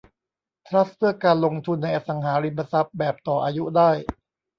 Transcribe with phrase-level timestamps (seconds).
[0.67, 3.91] ทรัสต์เพื่อการลงทุนในอสังหาริมทรัพย์แบบต่ออายุได้